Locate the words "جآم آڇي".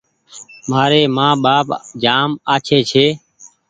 2.03-2.79